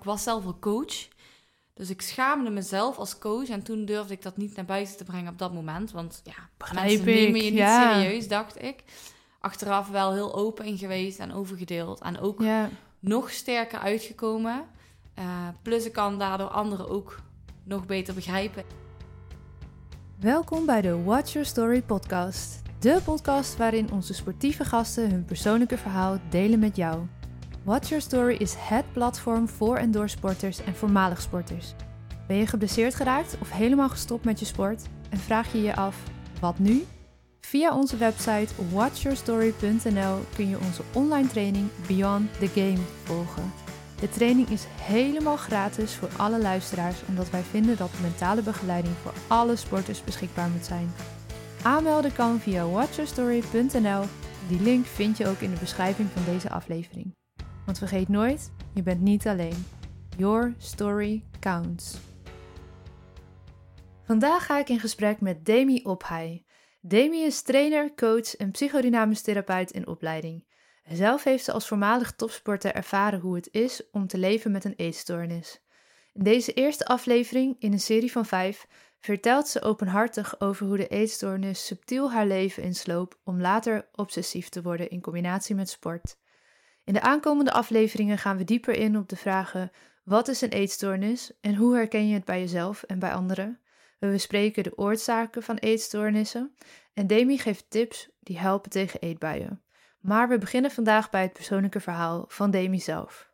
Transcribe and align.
Ik 0.00 0.06
was 0.06 0.22
zelf 0.22 0.44
al 0.46 0.58
coach. 0.58 1.08
Dus 1.74 1.90
ik 1.90 2.02
schaamde 2.02 2.50
mezelf 2.50 2.96
als 2.98 3.18
coach. 3.18 3.48
En 3.48 3.62
toen 3.62 3.84
durfde 3.84 4.12
ik 4.14 4.22
dat 4.22 4.36
niet 4.36 4.56
naar 4.56 4.64
buiten 4.64 4.96
te 4.96 5.04
brengen 5.04 5.32
op 5.32 5.38
dat 5.38 5.52
moment. 5.52 5.90
Want 5.90 6.20
ja, 6.24 6.32
Begrijp 6.56 6.86
mensen 6.86 7.08
ik, 7.08 7.14
nemen 7.14 7.44
je 7.44 7.50
niet 7.50 7.58
ja. 7.58 7.92
serieus, 7.92 8.28
dacht 8.28 8.62
ik. 8.62 8.84
Achteraf 9.40 9.88
wel 9.88 10.12
heel 10.12 10.34
open 10.34 10.64
in 10.64 10.78
geweest 10.78 11.18
en 11.18 11.32
overgedeeld. 11.32 12.00
En 12.00 12.18
ook 12.18 12.42
Ja. 12.42 12.68
nog 12.98 13.30
sterker 13.30 13.78
uitgekomen. 13.78 14.64
Eh, 15.14 15.48
plus 15.62 15.84
ik 15.86 15.92
kan 15.92 16.18
daardoor 16.18 16.48
anderen 16.48 16.88
ook 16.88 17.20
nog 17.64 17.86
beter 17.86 18.14
begrijpen. 18.14 18.64
Welkom 20.18 20.66
bij 20.66 20.80
de 20.80 21.02
Watch 21.02 21.32
Your 21.32 21.48
Story 21.48 21.82
podcast. 21.82 22.62
De 22.78 23.00
podcast 23.04 23.56
waarin 23.56 23.92
onze 23.92 24.14
sportieve 24.14 24.64
gasten 24.64 25.10
hun 25.10 25.24
persoonlijke 25.24 25.78
verhaal 25.78 26.18
delen 26.30 26.58
met 26.58 26.76
jou. 26.76 27.06
Watch 27.64 27.88
Your 27.88 28.02
Story 28.02 28.34
is 28.34 28.54
het 28.58 28.92
platform 28.92 29.48
voor 29.48 29.76
en 29.76 29.90
door 29.90 30.08
sporters 30.08 30.64
en 30.64 30.74
voormalig 30.74 31.20
sporters. 31.20 31.74
Ben 32.26 32.36
je 32.36 32.46
geblesseerd 32.46 32.94
geraakt 32.94 33.36
of 33.40 33.50
helemaal 33.50 33.88
gestopt 33.88 34.24
met 34.24 34.38
je 34.38 34.44
sport 34.44 34.82
en 35.10 35.18
vraag 35.18 35.52
je 35.52 35.62
je 35.62 35.76
af, 35.76 35.96
wat 36.40 36.58
nu? 36.58 36.84
Via 37.40 37.74
onze 37.76 37.96
website 37.96 38.54
watchyourstory.nl 38.72 40.18
kun 40.34 40.48
je 40.48 40.58
onze 40.58 40.82
online 40.92 41.28
training 41.28 41.68
Beyond 41.86 42.38
the 42.38 42.46
Game 42.46 42.78
volgen. 43.04 43.52
De 44.00 44.08
training 44.08 44.48
is 44.48 44.66
helemaal 44.80 45.36
gratis 45.36 45.94
voor 45.94 46.08
alle 46.16 46.40
luisteraars, 46.40 46.96
omdat 47.08 47.30
wij 47.30 47.42
vinden 47.42 47.76
dat 47.76 47.90
mentale 48.02 48.42
begeleiding 48.42 48.94
voor 49.02 49.12
alle 49.26 49.56
sporters 49.56 50.04
beschikbaar 50.04 50.48
moet 50.48 50.64
zijn. 50.64 50.92
Aanmelden 51.62 52.12
kan 52.12 52.40
via 52.40 52.68
watchyourstory.nl. 52.68 54.04
Die 54.48 54.60
link 54.60 54.86
vind 54.86 55.16
je 55.16 55.26
ook 55.26 55.40
in 55.40 55.50
de 55.50 55.60
beschrijving 55.60 56.08
van 56.14 56.34
deze 56.34 56.50
aflevering. 56.50 57.18
Want 57.70 57.82
vergeet 57.82 58.08
nooit, 58.08 58.52
je 58.74 58.82
bent 58.82 59.00
niet 59.00 59.26
alleen. 59.26 59.66
Your 60.16 60.54
story 60.58 61.24
counts. 61.40 61.98
Vandaag 64.02 64.46
ga 64.46 64.58
ik 64.58 64.68
in 64.68 64.80
gesprek 64.80 65.20
met 65.20 65.44
Demi 65.44 65.80
Ophai. 65.82 66.44
Demi 66.80 67.22
is 67.22 67.42
trainer, 67.42 67.94
coach 67.94 68.36
en 68.36 68.50
psychodynamisch 68.50 69.22
therapeut 69.22 69.70
in 69.70 69.86
opleiding. 69.86 70.44
Zelf 70.88 71.24
heeft 71.24 71.44
ze 71.44 71.52
als 71.52 71.68
voormalig 71.68 72.12
topsporter 72.12 72.74
ervaren 72.74 73.20
hoe 73.20 73.34
het 73.34 73.48
is 73.52 73.90
om 73.90 74.06
te 74.06 74.18
leven 74.18 74.50
met 74.50 74.64
een 74.64 74.76
eetstoornis. 74.76 75.62
In 76.12 76.22
deze 76.22 76.52
eerste 76.52 76.84
aflevering, 76.84 77.56
in 77.58 77.72
een 77.72 77.80
serie 77.80 78.12
van 78.12 78.26
vijf, 78.26 78.66
vertelt 78.98 79.48
ze 79.48 79.62
openhartig 79.62 80.40
over 80.40 80.66
hoe 80.66 80.76
de 80.76 80.88
eetstoornis 80.88 81.66
subtiel 81.66 82.12
haar 82.12 82.26
leven 82.26 82.62
insloop 82.62 83.18
om 83.24 83.40
later 83.40 83.88
obsessief 83.92 84.48
te 84.48 84.62
worden 84.62 84.90
in 84.90 85.00
combinatie 85.00 85.54
met 85.54 85.70
sport. 85.70 86.16
In 86.84 86.92
de 86.92 87.00
aankomende 87.00 87.52
afleveringen 87.52 88.18
gaan 88.18 88.36
we 88.36 88.44
dieper 88.44 88.74
in 88.74 88.96
op 88.96 89.08
de 89.08 89.16
vragen: 89.16 89.70
wat 90.04 90.28
is 90.28 90.40
een 90.40 90.48
eetstoornis 90.48 91.32
en 91.40 91.54
hoe 91.54 91.74
herken 91.74 92.08
je 92.08 92.14
het 92.14 92.24
bij 92.24 92.40
jezelf 92.40 92.82
en 92.82 92.98
bij 92.98 93.12
anderen? 93.12 93.60
We 93.98 94.10
bespreken 94.10 94.62
de 94.62 94.78
oorzaken 94.78 95.42
van 95.42 95.56
eetstoornissen 95.56 96.54
en 96.94 97.06
Demi 97.06 97.38
geeft 97.38 97.70
tips 97.70 98.08
die 98.20 98.38
helpen 98.38 98.70
tegen 98.70 99.00
eetbuien. 99.00 99.62
Maar 100.00 100.28
we 100.28 100.38
beginnen 100.38 100.70
vandaag 100.70 101.10
bij 101.10 101.22
het 101.22 101.32
persoonlijke 101.32 101.80
verhaal 101.80 102.24
van 102.28 102.50
Demi 102.50 102.80
zelf. 102.80 103.29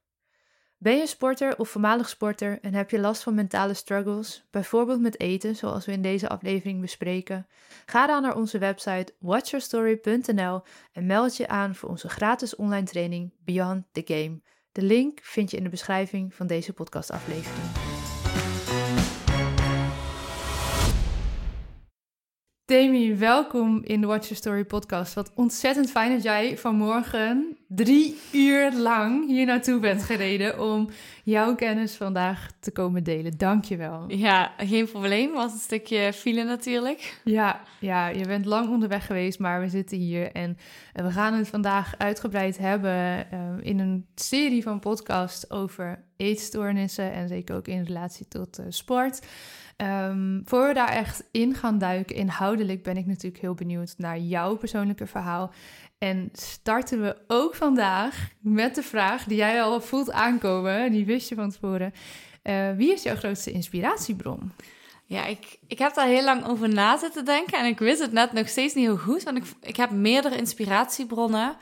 Ben 0.79 0.97
je 0.97 1.07
sporter 1.07 1.59
of 1.59 1.69
voormalig 1.69 2.09
sporter 2.09 2.59
en 2.61 2.75
heb 2.75 2.91
je 2.91 2.99
last 2.99 3.23
van 3.23 3.35
mentale 3.35 3.75
struggles, 3.75 4.47
bijvoorbeeld 4.51 5.01
met 5.01 5.21
eten, 5.21 5.57
zoals 5.57 5.87
we 5.87 5.93
in 5.93 6.03
deze 6.03 6.29
aflevering 6.29 6.81
bespreken? 6.81 7.47
Ga 7.87 8.07
dan 8.07 8.23
naar 8.23 8.37
onze 8.37 8.59
website 8.59 9.15
watchyourstory.nl 9.19 10.63
en 10.93 11.07
meld 11.07 11.37
je 11.37 11.49
aan 11.49 11.75
voor 11.75 11.89
onze 11.89 12.09
gratis 12.09 12.57
online 12.57 12.87
training 12.87 13.33
Beyond 13.45 13.85
the 13.93 14.03
Game. 14.05 14.41
De 14.73 14.83
link 14.83 15.19
vind 15.23 15.51
je 15.51 15.57
in 15.57 15.65
de 15.65 15.69
beschrijving 15.69 16.35
van 16.35 16.47
deze 16.47 16.73
podcastaflevering. 16.73 17.86
Demi, 22.67 23.17
welkom 23.17 23.81
in 23.85 24.01
de 24.01 24.07
Watch 24.07 24.23
Your 24.23 24.37
Story 24.37 24.65
podcast. 24.65 25.15
Wat 25.15 25.33
ontzettend 25.35 25.91
fijn 25.91 26.13
dat 26.13 26.23
jij 26.23 26.59
vanmorgen 26.59 27.57
drie 27.69 28.17
uur 28.33 28.73
lang 28.73 29.27
hier 29.27 29.47
naartoe 29.47 29.81
bent 29.81 30.03
gereden 30.03 30.61
om 30.61 30.89
jouw 31.25 31.55
kennis 31.55 31.95
vandaag 31.95 32.51
te 32.61 32.71
komen 32.71 33.05
delen. 33.05 33.39
Dank 33.39 33.65
je 33.65 33.77
wel. 33.77 34.05
Ja, 34.09 34.53
geen 34.57 34.91
probleem. 34.91 35.33
Was 35.33 35.53
een 35.53 35.59
stukje 35.59 36.13
file 36.13 36.45
natuurlijk. 36.45 37.21
Ja, 37.25 37.61
ja, 37.81 38.09
je 38.09 38.27
bent 38.27 38.45
lang 38.45 38.69
onderweg 38.69 39.07
geweest, 39.07 39.39
maar 39.39 39.61
we 39.61 39.69
zitten 39.69 39.99
hier 39.99 40.33
en 40.33 40.59
eh, 40.93 41.05
we 41.05 41.11
gaan 41.11 41.35
het 41.35 41.49
vandaag 41.49 41.95
uitgebreid 41.99 42.59
hebben 42.59 43.31
eh, 43.31 43.41
in 43.61 43.79
een 43.79 44.07
serie 44.15 44.63
van 44.63 44.81
podcasts 44.81 45.51
over 45.51 46.05
eetstoornissen 46.17 47.13
en 47.13 47.29
zeker 47.29 47.57
ook 47.57 47.69
in 47.69 47.85
relatie 47.85 48.29
tot 48.29 48.59
eh, 48.59 48.67
sport. 48.69 49.27
Um, 49.77 50.43
voor 50.45 50.67
we 50.67 50.75
daar 50.75 50.89
echt 50.89 51.25
in 51.31 51.55
gaan 51.55 51.79
duiken, 51.79 52.17
inhoudelijk 52.17 52.83
ben 52.83 52.97
ik 52.97 53.07
natuurlijk 53.07 53.43
heel 53.43 53.55
benieuwd 53.55 53.95
naar 53.97 54.19
jouw 54.19 54.57
persoonlijke 54.57 55.07
verhaal. 55.07 55.53
En 55.99 56.29
starten 56.33 57.03
we 57.03 57.17
ook 57.27 57.55
vandaag 57.55 58.29
met 58.41 58.75
de 58.75 58.83
vraag 58.83 59.25
die 59.25 59.37
jij 59.37 59.63
al 59.63 59.81
voelt 59.81 60.13
aankomen, 60.13 60.93
die 60.93 61.05
wist 61.05 61.29
je 61.29 61.35
van 61.35 61.51
tevoren. 61.51 61.93
Uh, 62.43 62.71
wie 62.77 62.93
is 62.93 63.03
jouw 63.03 63.17
grootste 63.17 63.53
inspiratiebron? 63.53 64.53
Ja, 65.05 65.25
ik, 65.25 65.59
ik 65.67 65.79
heb 65.79 65.95
daar 65.95 66.07
heel 66.07 66.25
lang 66.25 66.47
over 66.47 66.69
na 66.69 66.99
zitten 66.99 67.25
denken 67.25 67.59
en 67.59 67.67
ik 67.67 67.79
wist 67.79 68.01
het 68.01 68.13
net 68.13 68.33
nog 68.33 68.49
steeds 68.49 68.75
niet 68.75 68.85
heel 68.85 68.97
goed, 68.97 69.23
want 69.23 69.37
ik, 69.37 69.45
ik 69.61 69.77
heb 69.77 69.91
meerdere 69.91 70.37
inspiratiebronnen. 70.37 71.57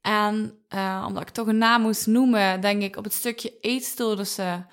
En 0.00 0.58
uh, 0.74 1.04
omdat 1.06 1.22
ik 1.22 1.28
toch 1.28 1.46
een 1.46 1.58
naam 1.58 1.82
moest 1.82 2.06
noemen, 2.06 2.60
denk 2.60 2.82
ik 2.82 2.96
op 2.96 3.04
het 3.04 3.12
stukje 3.12 3.52
eetstoornissen 3.60 4.66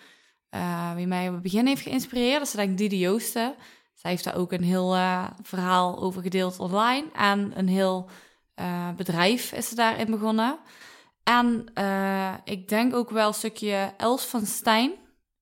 uh, 0.55 0.93
wie 0.93 1.07
mij 1.07 1.27
op 1.27 1.33
het 1.33 1.43
begin 1.43 1.67
heeft 1.67 1.81
geïnspireerd. 1.81 2.37
Dat 2.37 2.47
is 2.47 2.53
denk 2.53 2.69
ik 2.69 2.77
Didi 2.77 2.99
Joosten. 2.99 3.55
Zij 3.93 4.11
heeft 4.11 4.23
daar 4.23 4.35
ook 4.35 4.51
een 4.51 4.63
heel 4.63 4.95
uh, 4.95 5.27
verhaal 5.41 5.99
over 5.99 6.21
gedeeld 6.21 6.59
online. 6.59 7.11
En 7.13 7.51
een 7.57 7.67
heel 7.67 8.09
uh, 8.55 8.89
bedrijf 8.91 9.51
is 9.51 9.69
ze 9.69 9.75
daarin 9.75 10.11
begonnen. 10.11 10.59
En 11.23 11.65
ik 12.43 12.67
denk 12.67 12.95
ook 12.95 13.09
wel 13.09 13.27
een 13.27 13.33
stukje 13.33 13.93
Els 13.97 14.25
van 14.25 14.45
Stijn 14.45 14.91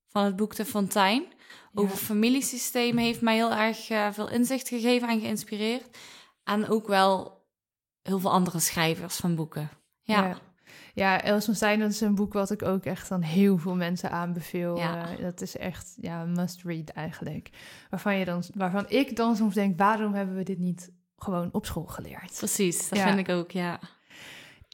van 0.07 0.23
het 0.23 0.35
boek 0.35 0.55
De 0.55 0.65
Fontein. 0.65 1.21
Ja. 1.21 1.81
Over 1.81 1.97
familiesysteem 1.97 2.97
heeft 2.97 3.21
mij 3.21 3.35
heel 3.35 3.51
erg 3.51 3.85
veel 4.13 4.29
inzicht 4.29 4.67
gegeven 4.67 5.07
en 5.07 5.19
geïnspireerd. 5.19 5.97
En 6.43 6.69
ook 6.69 6.87
wel 6.87 7.43
heel 8.01 8.19
veel 8.19 8.31
andere 8.31 8.59
schrijvers 8.59 9.15
van 9.15 9.35
boeken. 9.35 9.69
ja. 10.01 10.27
ja. 10.27 10.37
Ja, 10.95 11.21
Els 11.21 11.45
van 11.45 11.55
Stijn, 11.55 11.79
dat 11.79 11.91
is 11.91 12.01
een 12.01 12.15
boek 12.15 12.33
wat 12.33 12.51
ik 12.51 12.61
ook 12.63 12.85
echt 12.85 13.11
aan 13.11 13.21
heel 13.21 13.57
veel 13.57 13.75
mensen 13.75 14.11
aanbeveel. 14.11 14.77
Ja. 14.77 15.11
Uh, 15.11 15.21
dat 15.21 15.41
is 15.41 15.57
echt, 15.57 15.93
ja, 16.01 16.23
must 16.25 16.63
read 16.63 16.89
eigenlijk. 16.89 17.49
Waarvan, 17.89 18.15
je 18.15 18.25
dan, 18.25 18.43
waarvan 18.53 18.85
ik 18.89 19.15
dan 19.15 19.35
soms 19.35 19.53
denk, 19.53 19.77
waarom 19.77 20.13
hebben 20.13 20.35
we 20.35 20.43
dit 20.43 20.59
niet 20.59 20.91
gewoon 21.17 21.49
op 21.51 21.65
school 21.65 21.85
geleerd? 21.85 22.35
Precies, 22.37 22.89
dat 22.89 22.97
Ja. 22.99 23.05
vind 23.07 23.27
ik 23.27 23.29
ook, 23.35 23.51
ja. 23.51 23.79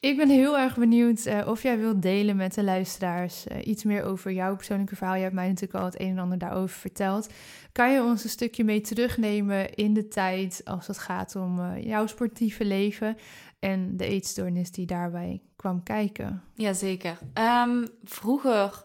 Ik 0.01 0.17
ben 0.17 0.29
heel 0.29 0.57
erg 0.57 0.77
benieuwd 0.77 1.25
uh, 1.25 1.47
of 1.47 1.63
jij 1.63 1.77
wilt 1.77 2.01
delen 2.01 2.35
met 2.35 2.53
de 2.53 2.63
luisteraars 2.63 3.45
uh, 3.47 3.57
iets 3.67 3.83
meer 3.83 4.03
over 4.03 4.31
jouw 4.31 4.55
persoonlijke 4.55 4.95
verhaal. 4.95 5.15
Je 5.15 5.21
hebt 5.21 5.33
mij 5.33 5.47
natuurlijk 5.47 5.79
al 5.79 5.85
het 5.85 5.99
een 5.99 6.09
en 6.09 6.19
ander 6.19 6.37
daarover 6.37 6.79
verteld. 6.79 7.29
Kan 7.71 7.91
je 7.91 8.03
ons 8.03 8.23
een 8.23 8.29
stukje 8.29 8.63
mee 8.63 8.81
terugnemen 8.81 9.73
in 9.73 9.93
de 9.93 10.07
tijd 10.07 10.61
als 10.63 10.87
het 10.87 10.97
gaat 10.97 11.35
om 11.35 11.59
uh, 11.59 11.83
jouw 11.83 12.07
sportieve 12.07 12.65
leven 12.65 13.17
en 13.59 13.97
de 13.97 14.05
eetstoornis 14.05 14.71
die 14.71 14.85
daarbij 14.85 15.41
kwam 15.55 15.83
kijken? 15.83 16.43
Jazeker. 16.53 17.17
Um, 17.63 17.87
vroeger 18.03 18.83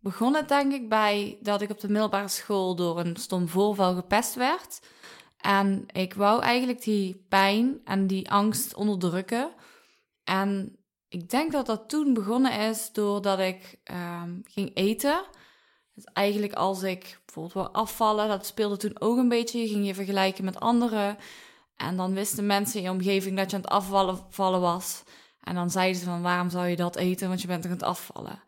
begon 0.00 0.34
het 0.34 0.48
denk 0.48 0.72
ik 0.72 0.88
bij 0.88 1.38
dat 1.40 1.62
ik 1.62 1.70
op 1.70 1.80
de 1.80 1.88
middelbare 1.88 2.28
school 2.28 2.74
door 2.74 3.00
een 3.00 3.16
stom 3.16 3.48
voorval 3.48 3.94
gepest 3.94 4.34
werd. 4.34 4.80
En 5.40 5.84
ik 5.92 6.14
wou 6.14 6.42
eigenlijk 6.42 6.82
die 6.82 7.24
pijn 7.28 7.80
en 7.84 8.06
die 8.06 8.30
angst 8.30 8.74
onderdrukken. 8.74 9.50
En 10.24 10.76
ik 11.08 11.30
denk 11.30 11.52
dat 11.52 11.66
dat 11.66 11.88
toen 11.88 12.14
begonnen 12.14 12.58
is 12.58 12.92
doordat 12.92 13.38
ik 13.38 13.78
um, 13.84 14.42
ging 14.44 14.70
eten. 14.74 15.24
Dus 15.94 16.04
eigenlijk 16.04 16.52
als 16.52 16.82
ik 16.82 17.20
bijvoorbeeld 17.24 17.54
wou 17.54 17.72
afvallen, 17.72 18.28
dat 18.28 18.46
speelde 18.46 18.76
toen 18.76 19.00
ook 19.00 19.16
een 19.16 19.28
beetje. 19.28 19.60
Je 19.60 19.68
ging 19.68 19.86
je 19.86 19.94
vergelijken 19.94 20.44
met 20.44 20.60
anderen. 20.60 21.16
En 21.76 21.96
dan 21.96 22.14
wisten 22.14 22.46
mensen 22.46 22.78
in 22.78 22.84
je 22.84 22.90
omgeving 22.90 23.36
dat 23.36 23.50
je 23.50 23.56
aan 23.56 23.62
het 23.62 23.70
afvallen 23.70 24.60
was. 24.60 25.02
En 25.40 25.54
dan 25.54 25.70
zeiden 25.70 26.00
ze 26.00 26.04
van, 26.04 26.22
waarom 26.22 26.50
zou 26.50 26.66
je 26.66 26.76
dat 26.76 26.96
eten? 26.96 27.28
Want 27.28 27.40
je 27.40 27.46
bent 27.46 27.64
aan 27.64 27.70
het 27.70 27.82
afvallen. 27.82 28.42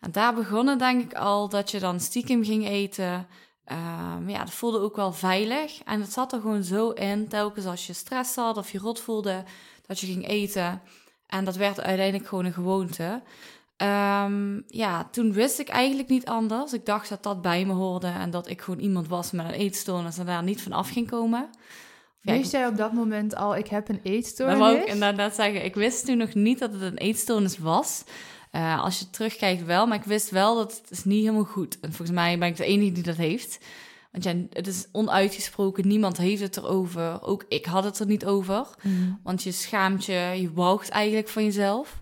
En 0.00 0.12
daar 0.12 0.34
begonnen 0.34 0.78
denk 0.78 1.02
ik 1.02 1.14
al 1.14 1.48
dat 1.48 1.70
je 1.70 1.78
dan 1.78 2.00
stiekem 2.00 2.44
ging 2.44 2.68
eten. 2.68 3.26
Um, 3.72 4.28
ja, 4.28 4.38
dat 4.38 4.50
voelde 4.50 4.78
ook 4.78 4.96
wel 4.96 5.12
veilig. 5.12 5.82
En 5.84 6.00
het 6.00 6.12
zat 6.12 6.32
er 6.32 6.40
gewoon 6.40 6.64
zo 6.64 6.90
in, 6.90 7.28
telkens 7.28 7.66
als 7.66 7.86
je 7.86 7.92
stress 7.92 8.36
had 8.36 8.56
of 8.56 8.70
je 8.70 8.78
rot 8.78 9.00
voelde, 9.00 9.44
dat 9.86 10.00
je 10.00 10.06
ging 10.06 10.28
eten. 10.28 10.82
En 11.28 11.44
dat 11.44 11.56
werd 11.56 11.80
uiteindelijk 11.80 12.28
gewoon 12.28 12.44
een 12.44 12.52
gewoonte. 12.52 13.22
Um, 13.82 14.64
ja, 14.66 15.08
toen 15.10 15.32
wist 15.32 15.58
ik 15.58 15.68
eigenlijk 15.68 16.08
niet 16.08 16.26
anders. 16.26 16.72
Ik 16.72 16.86
dacht 16.86 17.08
dat 17.08 17.22
dat 17.22 17.42
bij 17.42 17.64
me 17.64 17.72
hoorde 17.72 18.06
en 18.06 18.30
dat 18.30 18.48
ik 18.48 18.60
gewoon 18.60 18.80
iemand 18.80 19.08
was 19.08 19.30
met 19.30 19.46
een 19.46 19.52
eetstoornis 19.52 20.18
en 20.18 20.26
daar 20.26 20.42
niet 20.42 20.62
van 20.62 20.72
af 20.72 20.90
ging 20.90 21.08
komen. 21.08 21.50
Ja, 22.20 22.32
wist 22.32 22.52
jij 22.52 22.66
op 22.66 22.76
dat 22.76 22.92
moment 22.92 23.34
al, 23.34 23.56
ik 23.56 23.68
heb 23.68 23.88
een 23.88 24.00
eetstoornis? 24.02 24.58
Dat 24.58 24.68
wou 24.68 24.80
ik 24.80 24.88
inderdaad 24.88 25.34
zeggen. 25.34 25.64
Ik 25.64 25.74
wist 25.74 26.06
toen 26.06 26.16
nog 26.16 26.34
niet 26.34 26.58
dat 26.58 26.72
het 26.72 26.82
een 26.82 26.96
eetstoornis 26.96 27.58
was. 27.58 28.04
Uh, 28.52 28.82
als 28.82 28.98
je 28.98 29.10
terugkijkt 29.10 29.64
wel, 29.64 29.86
maar 29.86 29.96
ik 29.96 30.04
wist 30.04 30.30
wel 30.30 30.54
dat 30.56 30.76
het 30.76 30.90
is 30.90 31.04
niet 31.04 31.20
helemaal 31.20 31.44
goed. 31.44 31.80
En 31.80 31.92
volgens 31.92 32.16
mij 32.16 32.38
ben 32.38 32.48
ik 32.48 32.56
de 32.56 32.64
enige 32.64 32.92
die 32.92 33.02
dat 33.02 33.16
heeft. 33.16 33.58
Want 34.10 34.24
ja, 34.24 34.34
het 34.50 34.66
is 34.66 34.88
onuitgesproken, 34.92 35.88
niemand 35.88 36.16
heeft 36.16 36.42
het 36.42 36.56
erover. 36.56 37.22
Ook 37.22 37.44
ik 37.48 37.64
had 37.64 37.84
het 37.84 37.98
er 37.98 38.06
niet 38.06 38.26
over. 38.26 38.66
Mm. 38.82 39.20
Want 39.22 39.42
je 39.42 39.52
schaamt 39.52 40.04
je, 40.04 40.34
je 40.36 40.52
walgt 40.52 40.88
eigenlijk 40.88 41.28
van 41.28 41.44
jezelf. 41.44 42.00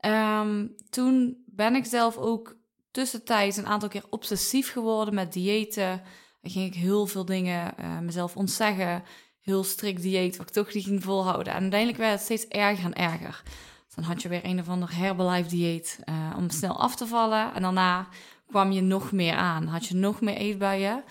Ehm, 0.00 0.66
toen 0.90 1.36
ben 1.46 1.74
ik 1.74 1.84
zelf 1.84 2.16
ook 2.16 2.56
tussentijds 2.90 3.56
een 3.56 3.66
aantal 3.66 3.88
keer 3.88 4.04
obsessief 4.10 4.72
geworden 4.72 5.14
met 5.14 5.32
diëten. 5.32 6.02
Dan 6.40 6.50
ging 6.50 6.66
ik 6.66 6.74
heel 6.74 7.06
veel 7.06 7.24
dingen 7.24 7.74
uh, 7.80 7.98
mezelf 7.98 8.36
ontzeggen. 8.36 9.02
Heel 9.40 9.64
strikt 9.64 10.02
dieet, 10.02 10.36
wat 10.36 10.48
ik 10.48 10.52
toch 10.52 10.74
niet 10.74 10.84
ging 10.84 11.02
volhouden. 11.02 11.52
En 11.52 11.60
uiteindelijk 11.60 11.98
werd 11.98 12.12
het 12.12 12.22
steeds 12.22 12.48
erger 12.48 12.84
en 12.84 12.94
erger. 12.94 13.42
Dan 13.94 14.04
had 14.04 14.22
je 14.22 14.28
weer 14.28 14.44
een 14.44 14.60
of 14.60 14.68
ander 14.68 14.96
Herbalife 14.96 15.48
dieet 15.48 15.98
uh, 16.04 16.36
om 16.36 16.50
snel 16.50 16.80
af 16.80 16.96
te 16.96 17.06
vallen. 17.06 17.54
En 17.54 17.62
daarna 17.62 18.08
kwam 18.46 18.72
je 18.72 18.80
nog 18.80 19.12
meer 19.12 19.34
aan. 19.34 19.66
Had 19.66 19.86
je 19.86 19.94
nog 19.94 20.20
meer 20.20 20.36
eetbuien. 20.36 21.04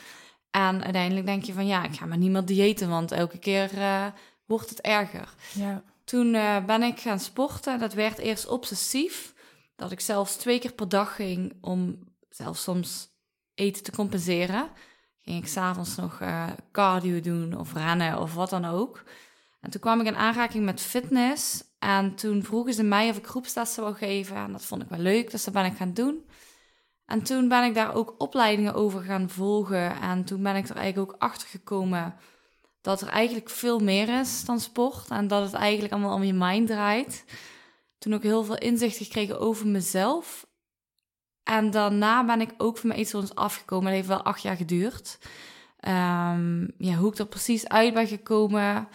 En 0.52 0.84
uiteindelijk 0.84 1.26
denk 1.26 1.44
je 1.44 1.54
van 1.54 1.68
ja, 1.68 1.84
ik 1.84 1.96
ga 1.96 2.06
maar 2.06 2.18
niet 2.18 2.32
meer 2.32 2.46
diëten, 2.46 2.90
want 2.90 3.12
elke 3.12 3.38
keer 3.38 3.74
uh, 3.78 4.06
wordt 4.46 4.70
het 4.70 4.82
erger. 4.82 5.34
Ja. 5.54 5.84
Toen 6.04 6.34
uh, 6.34 6.66
ben 6.66 6.84
ik 6.84 7.00
gaan 7.00 7.20
sporten. 7.20 7.80
Dat 7.80 7.94
werd 7.94 8.18
eerst 8.18 8.48
obsessief. 8.48 9.34
Dat 9.76 9.92
ik 9.92 10.00
zelfs 10.00 10.36
twee 10.36 10.60
keer 10.60 10.74
per 10.74 10.90
dag 10.90 11.16
ging 11.16 11.58
om 11.62 12.00
zelfs 12.30 12.64
soms 12.64 13.10
eten 13.56 13.84
te 13.84 13.92
compenseren. 13.92 14.70
Ging 15.22 15.38
ik 15.38 15.48
s'avonds 15.48 15.96
nog 15.96 16.20
uh, 16.22 16.48
cardio 16.72 17.20
doen 17.20 17.58
of 17.58 17.74
rennen 17.74 18.20
of 18.20 18.34
wat 18.34 18.50
dan 18.50 18.66
ook. 18.66 19.04
En 19.62 19.70
toen 19.70 19.82
kwam 19.82 20.00
ik 20.00 20.06
in 20.06 20.16
aanraking 20.16 20.66
met 20.66 20.82
fitness. 20.82 21.64
En 21.80 22.16
toen 22.16 22.44
vroegen 22.44 22.74
ze 22.74 22.84
mij 22.84 23.10
of 23.10 23.18
ik 23.18 23.28
groepstesten 23.28 23.84
wou 23.84 23.96
geven. 23.96 24.36
En 24.36 24.52
dat 24.52 24.66
vond 24.66 24.82
ik 24.82 24.90
wel 24.90 25.00
leuk, 25.00 25.32
dus 25.32 25.44
dat 25.44 25.54
ben 25.54 25.66
ik 25.66 25.78
gaan 25.78 25.94
doen. 25.94 26.26
En 27.12 27.24
toen 27.24 27.48
ben 27.48 27.64
ik 27.64 27.74
daar 27.74 27.96
ook 27.96 28.16
opleidingen 28.18 28.74
over 28.74 29.02
gaan 29.02 29.30
volgen. 29.30 30.02
En 30.02 30.24
toen 30.24 30.44
ben 30.44 30.56
ik 30.56 30.70
er 30.70 30.76
eigenlijk 30.76 31.12
ook 31.12 31.22
achter 31.22 31.48
gekomen 31.48 32.16
dat 32.82 33.02
er 33.02 33.08
eigenlijk 33.08 33.50
veel 33.50 33.80
meer 33.80 34.20
is 34.20 34.46
dan 34.46 34.60
sport. 34.60 35.10
En 35.10 35.28
dat 35.28 35.44
het 35.44 35.54
eigenlijk 35.54 35.94
allemaal 35.94 36.16
om 36.16 36.24
je 36.24 36.34
mind 36.34 36.68
draait. 36.68 37.26
Toen 37.98 38.14
ook 38.14 38.24
heel 38.24 38.44
veel 38.44 38.58
inzichten 38.58 39.06
gekregen 39.06 39.40
over 39.40 39.68
mezelf. 39.68 40.48
En 41.44 41.72
daarna 41.72 42.26
ben 42.26 42.42
ik 42.42 42.54
ook 42.58 42.78
van 42.78 42.88
mijn 42.88 43.00
eetstoornis 43.00 43.36
afgekomen. 43.36 43.86
Dat 43.86 43.94
heeft 43.94 44.08
wel 44.08 44.24
acht 44.24 44.42
jaar 44.42 44.56
geduurd. 44.56 45.18
Um, 45.88 46.74
ja, 46.78 46.96
hoe 46.96 47.12
ik 47.12 47.18
er 47.18 47.28
precies 47.28 47.68
uit 47.68 47.94
ben 47.94 48.08
gekomen, 48.08 48.88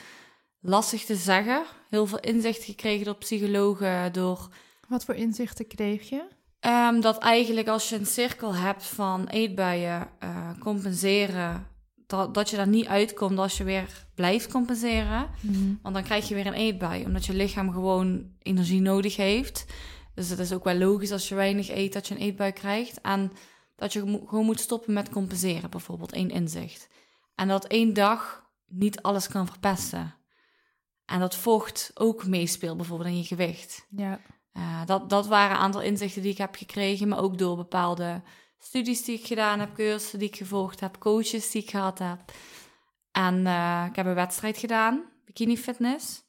lastig 0.60 1.04
te 1.04 1.16
zeggen. 1.16 1.64
Heel 1.88 2.06
veel 2.06 2.20
inzichten 2.20 2.64
gekregen 2.64 3.04
door 3.04 3.16
psychologen, 3.16 4.12
door... 4.12 4.48
Wat 4.88 5.04
voor 5.04 5.14
inzichten 5.14 5.66
kreeg 5.66 6.08
je? 6.08 6.35
Um, 6.66 7.00
dat 7.00 7.18
eigenlijk 7.18 7.68
als 7.68 7.88
je 7.88 7.96
een 7.96 8.06
cirkel 8.06 8.54
hebt 8.54 8.84
van 8.84 9.26
eetbuien, 9.26 10.08
uh, 10.24 10.50
compenseren, 10.58 11.66
dat, 12.06 12.34
dat 12.34 12.50
je 12.50 12.56
daar 12.56 12.68
niet 12.68 12.86
uitkomt 12.86 13.38
als 13.38 13.56
je 13.56 13.64
weer 13.64 14.06
blijft 14.14 14.48
compenseren. 14.48 15.30
Mm. 15.40 15.78
Want 15.82 15.94
dan 15.94 16.04
krijg 16.04 16.28
je 16.28 16.34
weer 16.34 16.46
een 16.46 16.52
eetbui, 16.52 17.04
omdat 17.04 17.26
je 17.26 17.34
lichaam 17.34 17.72
gewoon 17.72 18.30
energie 18.42 18.80
nodig 18.80 19.16
heeft. 19.16 19.66
Dus 20.14 20.28
het 20.28 20.38
is 20.38 20.52
ook 20.52 20.64
wel 20.64 20.74
logisch 20.74 21.12
als 21.12 21.28
je 21.28 21.34
weinig 21.34 21.70
eet 21.70 21.92
dat 21.92 22.08
je 22.08 22.14
een 22.14 22.20
eetbui 22.20 22.52
krijgt. 22.52 23.00
En 23.00 23.32
dat 23.76 23.92
je 23.92 24.00
gewoon 24.26 24.44
moet 24.44 24.60
stoppen 24.60 24.92
met 24.92 25.08
compenseren, 25.08 25.70
bijvoorbeeld 25.70 26.12
één 26.12 26.30
inzicht. 26.30 26.88
En 27.34 27.48
dat 27.48 27.66
één 27.66 27.94
dag 27.94 28.44
niet 28.66 29.02
alles 29.02 29.28
kan 29.28 29.46
verpesten. 29.46 30.14
En 31.04 31.20
dat 31.20 31.34
vocht 31.34 31.90
ook 31.94 32.26
meespeelt, 32.26 32.76
bijvoorbeeld 32.76 33.08
in 33.08 33.16
je 33.16 33.24
gewicht. 33.24 33.86
Ja. 33.90 34.20
Uh, 34.56 34.86
dat, 34.86 35.10
dat 35.10 35.26
waren 35.26 35.56
een 35.56 35.62
aantal 35.62 35.80
inzichten 35.80 36.22
die 36.22 36.30
ik 36.30 36.38
heb 36.38 36.54
gekregen, 36.54 37.08
maar 37.08 37.22
ook 37.22 37.38
door 37.38 37.56
bepaalde 37.56 38.22
studies 38.58 39.04
die 39.04 39.18
ik 39.18 39.26
gedaan 39.26 39.60
heb, 39.60 39.74
cursussen 39.74 40.18
die 40.18 40.28
ik 40.28 40.36
gevolgd 40.36 40.80
heb, 40.80 40.98
coaches 40.98 41.50
die 41.50 41.62
ik 41.62 41.70
gehad 41.70 41.98
heb. 41.98 42.32
En 43.12 43.34
uh, 43.34 43.84
ik 43.88 43.96
heb 43.96 44.06
een 44.06 44.14
wedstrijd 44.14 44.58
gedaan, 44.58 45.04
bikini 45.24 45.58
fitness. 45.58 46.22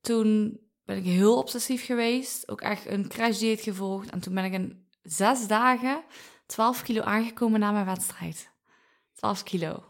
Toen 0.00 0.60
ben 0.84 0.96
ik 0.96 1.04
heel 1.04 1.36
obsessief 1.36 1.84
geweest, 1.84 2.48
ook 2.48 2.60
echt 2.60 2.86
een 2.86 3.08
crash 3.08 3.38
dieet 3.38 3.60
gevolgd. 3.60 4.10
En 4.10 4.20
toen 4.20 4.34
ben 4.34 4.44
ik 4.44 4.52
in 4.52 4.88
zes 5.02 5.46
dagen 5.46 6.02
12 6.46 6.82
kilo 6.82 7.02
aangekomen 7.02 7.60
na 7.60 7.70
mijn 7.70 7.84
wedstrijd. 7.86 8.50
12 9.14 9.42
kilo. 9.42 9.84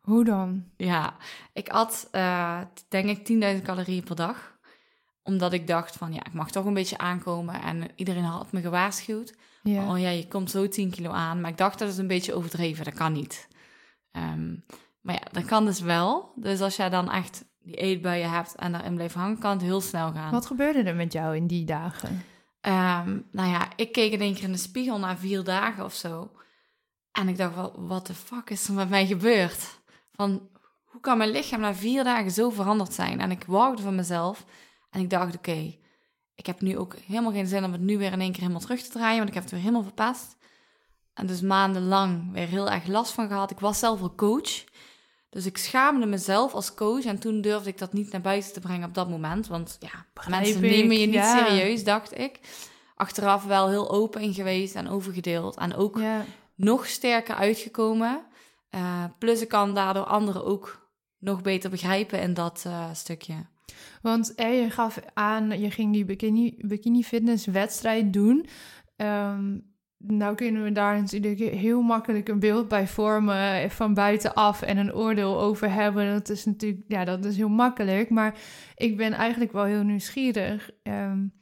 Hoe 0.00 0.24
dan? 0.24 0.64
Ja, 0.76 1.16
ik 1.52 1.68
at 1.68 2.08
uh, 2.12 2.60
denk 2.88 3.28
ik 3.28 3.56
10.000 3.58 3.62
calorieën 3.62 4.04
per 4.04 4.16
dag 4.16 4.55
omdat 5.26 5.52
ik 5.52 5.66
dacht 5.66 5.96
van 5.96 6.12
ja, 6.12 6.24
ik 6.24 6.32
mag 6.32 6.50
toch 6.50 6.64
een 6.64 6.74
beetje 6.74 6.98
aankomen. 6.98 7.62
En 7.62 7.88
iedereen 7.96 8.24
had 8.24 8.52
me 8.52 8.60
gewaarschuwd. 8.60 9.34
Ja. 9.62 9.90
Oh 9.90 9.98
ja, 9.98 10.08
je 10.08 10.28
komt 10.28 10.50
zo 10.50 10.68
10 10.68 10.90
kilo 10.90 11.10
aan. 11.10 11.40
Maar 11.40 11.50
ik 11.50 11.58
dacht 11.58 11.78
dat 11.78 11.88
is 11.88 11.98
een 11.98 12.06
beetje 12.06 12.34
overdreven. 12.34 12.84
Dat 12.84 12.94
kan 12.94 13.12
niet. 13.12 13.48
Um, 14.12 14.64
maar 15.00 15.14
ja, 15.14 15.26
dat 15.32 15.44
kan 15.44 15.64
dus 15.64 15.80
wel. 15.80 16.32
Dus 16.34 16.60
als 16.60 16.76
jij 16.76 16.88
dan 16.88 17.10
echt 17.10 17.44
die 17.58 17.74
eetbuien 17.74 18.30
hebt 18.30 18.54
en 18.54 18.72
daarin 18.72 18.94
blijft 18.94 19.14
hangen, 19.14 19.38
kan 19.38 19.50
het 19.50 19.62
heel 19.62 19.80
snel 19.80 20.12
gaan. 20.12 20.30
Wat 20.30 20.46
gebeurde 20.46 20.82
er 20.82 20.94
met 20.94 21.12
jou 21.12 21.36
in 21.36 21.46
die 21.46 21.64
dagen? 21.64 22.24
Um, 22.60 23.26
nou 23.30 23.50
ja, 23.50 23.68
ik 23.76 23.92
keek 23.92 24.12
in 24.12 24.20
één 24.20 24.34
keer 24.34 24.44
in 24.44 24.52
de 24.52 24.58
spiegel 24.58 24.98
na 24.98 25.16
vier 25.16 25.44
dagen 25.44 25.84
of 25.84 25.94
zo. 25.94 26.30
En 27.12 27.28
ik 27.28 27.36
dacht 27.36 27.54
wel, 27.54 27.74
wat 27.76 28.06
de 28.06 28.14
fuck 28.14 28.50
is 28.50 28.68
er 28.68 28.74
met 28.74 28.88
mij 28.88 29.06
gebeurd? 29.06 29.80
Van, 30.12 30.48
hoe 30.84 31.00
kan 31.00 31.18
mijn 31.18 31.30
lichaam 31.30 31.60
na 31.60 31.74
vier 31.74 32.04
dagen 32.04 32.30
zo 32.30 32.50
veranderd 32.50 32.92
zijn? 32.92 33.20
En 33.20 33.30
ik 33.30 33.44
wachtte 33.46 33.82
van 33.82 33.94
mezelf. 33.94 34.44
En 34.96 35.02
ik 35.02 35.10
dacht, 35.10 35.36
oké, 35.36 35.50
okay, 35.50 35.78
ik 36.34 36.46
heb 36.46 36.60
nu 36.60 36.78
ook 36.78 36.96
helemaal 37.06 37.32
geen 37.32 37.46
zin 37.46 37.64
om 37.64 37.72
het 37.72 37.80
nu 37.80 37.98
weer 37.98 38.12
in 38.12 38.20
één 38.20 38.32
keer 38.32 38.40
helemaal 38.40 38.60
terug 38.60 38.82
te 38.82 38.90
draaien, 38.90 39.16
want 39.16 39.28
ik 39.28 39.34
heb 39.34 39.42
het 39.42 39.52
weer 39.52 39.60
helemaal 39.60 39.82
verpest. 39.82 40.36
En 41.14 41.26
dus 41.26 41.40
maandenlang 41.40 42.32
weer 42.32 42.46
heel 42.46 42.70
erg 42.70 42.86
last 42.86 43.12
van 43.12 43.28
gehad. 43.28 43.50
Ik 43.50 43.60
was 43.60 43.78
zelf 43.78 44.00
wel 44.00 44.14
coach. 44.14 44.64
Dus 45.30 45.46
ik 45.46 45.58
schaamde 45.58 46.06
mezelf 46.06 46.54
als 46.54 46.74
coach. 46.74 47.04
En 47.04 47.18
toen 47.18 47.40
durfde 47.40 47.68
ik 47.68 47.78
dat 47.78 47.92
niet 47.92 48.12
naar 48.12 48.20
buiten 48.20 48.52
te 48.52 48.60
brengen 48.60 48.88
op 48.88 48.94
dat 48.94 49.08
moment. 49.08 49.46
Want 49.46 49.76
ja, 49.80 50.06
Begrijp 50.14 50.42
mensen 50.42 50.64
ik, 50.64 50.70
nemen 50.70 50.98
je 50.98 51.06
niet 51.06 51.14
ja. 51.14 51.46
serieus, 51.46 51.84
dacht 51.84 52.18
ik. 52.18 52.40
Achteraf 52.94 53.44
wel 53.44 53.68
heel 53.68 53.90
open 53.90 54.20
in 54.20 54.34
geweest 54.34 54.74
en 54.74 54.88
overgedeeld. 54.88 55.56
En 55.56 55.74
ook 55.74 55.98
Ja. 55.98 56.24
nog 56.54 56.86
sterker 56.86 57.34
uitgekomen. 57.34 58.26
Uh, 58.70 59.04
plus 59.18 59.40
ik 59.40 59.48
kan 59.48 59.74
daardoor 59.74 60.04
anderen 60.04 60.44
ook 60.44 60.88
nog 61.18 61.42
beter 61.42 61.70
begrijpen 61.70 62.20
in 62.20 62.34
dat 62.34 62.64
uh, 62.66 62.84
stukje. 62.92 63.46
Want 64.02 64.34
eh, 64.34 64.62
je 64.62 64.70
gaf 64.70 64.98
aan, 65.14 65.60
je 65.60 65.70
ging 65.70 65.92
die 65.92 66.04
bikini, 66.04 66.54
bikini 66.58 67.04
fitness 67.04 67.46
wedstrijd 67.46 68.12
doen. 68.12 68.46
Um, 68.96 69.74
nou 69.98 70.34
kunnen 70.34 70.62
we 70.62 70.72
daar 70.72 71.00
natuurlijk 71.00 71.38
heel 71.38 71.82
makkelijk 71.82 72.28
een 72.28 72.38
beeld 72.38 72.68
bij 72.68 72.88
vormen 72.88 73.70
van 73.70 73.94
buitenaf 73.94 74.62
en 74.62 74.76
een 74.76 74.94
oordeel 74.94 75.40
over 75.40 75.72
hebben. 75.72 76.12
Dat 76.12 76.28
is 76.28 76.44
natuurlijk, 76.44 76.84
ja, 76.88 77.04
dat 77.04 77.24
is 77.24 77.36
heel 77.36 77.48
makkelijk. 77.48 78.10
Maar 78.10 78.34
ik 78.74 78.96
ben 78.96 79.12
eigenlijk 79.12 79.52
wel 79.52 79.64
heel 79.64 79.82
nieuwsgierig. 79.82 80.70
Um, 80.82 81.34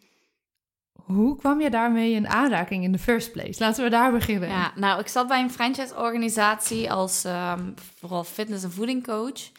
hoe 0.92 1.36
kwam 1.36 1.60
je 1.60 1.70
daarmee 1.70 2.12
in 2.12 2.28
aanraking 2.28 2.84
in 2.84 2.92
de 2.92 2.98
first 2.98 3.32
place? 3.32 3.54
Laten 3.58 3.84
we 3.84 3.90
daar 3.90 4.12
beginnen. 4.12 4.48
Ja, 4.48 4.72
nou, 4.76 5.00
ik 5.00 5.08
zat 5.08 5.28
bij 5.28 5.42
een 5.42 5.50
franchise-organisatie 5.50 6.92
als 6.92 7.24
um, 7.24 7.74
vooral 7.98 8.24
fitness- 8.24 8.64
en 8.64 8.72
voedingcoach. 8.72 9.50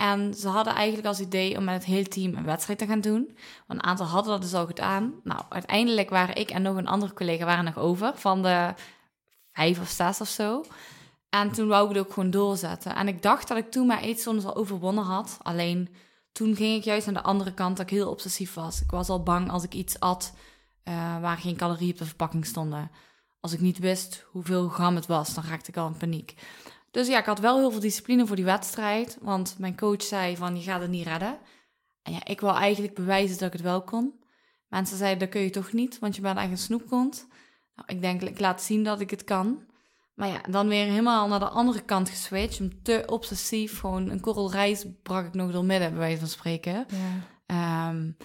En 0.00 0.34
ze 0.34 0.48
hadden 0.48 0.74
eigenlijk 0.74 1.06
als 1.06 1.20
idee 1.20 1.56
om 1.56 1.64
met 1.64 1.74
het 1.74 1.84
hele 1.84 2.08
team 2.08 2.34
een 2.34 2.44
wedstrijd 2.44 2.78
te 2.78 2.86
gaan 2.86 3.00
doen. 3.00 3.36
Want 3.66 3.80
een 3.80 3.88
aantal 3.88 4.06
hadden 4.06 4.32
dat 4.32 4.42
dus 4.42 4.54
al 4.54 4.66
gedaan. 4.66 5.14
Nou, 5.24 5.42
uiteindelijk 5.48 6.10
waren 6.10 6.36
ik 6.36 6.50
en 6.50 6.62
nog 6.62 6.76
een 6.76 6.86
andere 6.86 7.12
collega 7.12 7.44
waren 7.44 7.64
nog 7.64 7.78
over 7.78 8.12
van 8.14 8.42
de 8.42 8.74
vijf 9.52 9.80
of 9.80 9.88
zes 9.88 10.20
of 10.20 10.28
zo. 10.28 10.64
En 11.30 11.50
toen 11.52 11.68
wou 11.68 11.88
ik 11.88 11.96
het 11.96 12.06
ook 12.06 12.12
gewoon 12.12 12.30
doorzetten. 12.30 12.94
En 12.94 13.08
ik 13.08 13.22
dacht 13.22 13.48
dat 13.48 13.56
ik 13.56 13.70
toen 13.70 13.86
mijn 13.86 14.00
eetstoornis 14.00 14.44
al 14.44 14.56
overwonnen 14.56 15.04
had. 15.04 15.38
Alleen 15.42 15.94
toen 16.32 16.56
ging 16.56 16.76
ik 16.76 16.84
juist 16.84 17.06
aan 17.06 17.14
de 17.14 17.22
andere 17.22 17.54
kant 17.54 17.76
dat 17.76 17.86
ik 17.86 17.92
heel 17.92 18.10
obsessief 18.10 18.54
was. 18.54 18.80
Ik 18.80 18.90
was 18.90 19.08
al 19.08 19.22
bang 19.22 19.50
als 19.50 19.62
ik 19.62 19.74
iets 19.74 20.00
at 20.00 20.32
uh, 20.84 21.20
waar 21.20 21.36
geen 21.36 21.56
calorieën 21.56 21.92
op 21.92 21.98
de 21.98 22.04
verpakking 22.04 22.46
stonden. 22.46 22.90
Als 23.40 23.52
ik 23.52 23.60
niet 23.60 23.78
wist 23.78 24.26
hoeveel 24.30 24.68
gram 24.68 24.94
het 24.94 25.06
was, 25.06 25.34
dan 25.34 25.44
raakte 25.44 25.70
ik 25.70 25.76
al 25.76 25.86
in 25.86 25.96
paniek. 25.96 26.34
Dus 26.90 27.08
ja, 27.08 27.18
ik 27.18 27.24
had 27.24 27.38
wel 27.38 27.58
heel 27.58 27.70
veel 27.70 27.80
discipline 27.80 28.26
voor 28.26 28.36
die 28.36 28.44
wedstrijd. 28.44 29.18
Want 29.20 29.56
mijn 29.58 29.76
coach 29.76 30.02
zei 30.02 30.36
van, 30.36 30.56
je 30.56 30.62
gaat 30.62 30.80
het 30.80 30.90
niet 30.90 31.06
redden. 31.06 31.38
En 32.02 32.12
ja, 32.12 32.24
ik 32.24 32.40
wil 32.40 32.54
eigenlijk 32.54 32.94
bewijzen 32.94 33.38
dat 33.38 33.46
ik 33.46 33.52
het 33.52 33.62
wel 33.62 33.82
kon. 33.82 34.18
Mensen 34.68 34.96
zeiden, 34.96 35.18
dat 35.18 35.28
kun 35.28 35.40
je 35.40 35.50
toch 35.50 35.72
niet, 35.72 35.98
want 35.98 36.16
je 36.16 36.22
bent 36.22 36.38
echt 36.38 36.50
een 36.50 36.58
snoepkont. 36.58 37.26
Nou, 37.74 37.88
ik 37.88 38.00
denk, 38.00 38.22
ik 38.22 38.40
laat 38.40 38.62
zien 38.62 38.84
dat 38.84 39.00
ik 39.00 39.10
het 39.10 39.24
kan. 39.24 39.68
Maar 40.14 40.28
ja, 40.28 40.40
dan 40.50 40.68
weer 40.68 40.84
helemaal 40.84 41.28
naar 41.28 41.38
de 41.38 41.48
andere 41.48 41.80
kant 41.80 42.08
geswitcht. 42.08 42.60
Om 42.60 42.82
te 42.82 43.02
obsessief, 43.06 43.78
gewoon 43.78 44.10
een 44.10 44.20
korrel 44.20 44.50
rijst 44.50 45.02
brak 45.02 45.26
ik 45.26 45.34
nog 45.34 45.52
door 45.52 45.64
midden, 45.64 45.90
bij 45.90 45.98
wijze 45.98 46.18
van 46.18 46.28
spreken. 46.28 46.86
Ja. 47.46 47.88
Um, 47.88 48.16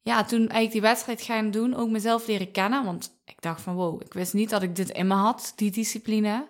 ja, 0.00 0.24
toen 0.24 0.38
eigenlijk 0.38 0.72
die 0.72 0.80
wedstrijd 0.80 1.22
gaan 1.22 1.50
doen, 1.50 1.74
ook 1.74 1.90
mezelf 1.90 2.26
leren 2.26 2.50
kennen. 2.50 2.84
Want 2.84 3.20
ik 3.24 3.42
dacht 3.42 3.60
van, 3.60 3.74
wow, 3.74 4.02
ik 4.02 4.12
wist 4.12 4.32
niet 4.32 4.50
dat 4.50 4.62
ik 4.62 4.76
dit 4.76 4.90
in 4.90 5.06
me 5.06 5.14
had, 5.14 5.52
die 5.56 5.70
discipline. 5.70 6.48